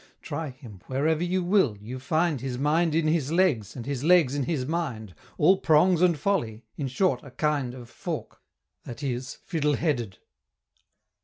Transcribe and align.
Try 0.23 0.49
him, 0.49 0.81
wherever 0.87 1.23
you 1.23 1.43
will, 1.43 1.77
you 1.77 1.99
find 1.99 2.41
His 2.41 2.57
mind 2.57 2.95
in 2.95 3.07
his 3.07 3.31
legs, 3.31 3.75
and 3.75 3.85
his 3.85 4.03
legs 4.03 4.33
in 4.33 4.45
his 4.45 4.65
mind, 4.65 5.13
All 5.37 5.59
prongs 5.59 6.01
and 6.01 6.17
folly 6.17 6.65
in 6.75 6.87
short 6.87 7.21
a 7.21 7.29
kind 7.29 7.75
Of 7.75 7.87
fork 7.87 8.41
that 8.83 9.03
is 9.03 9.35
Fiddle 9.45 9.75
headed. 9.75 10.17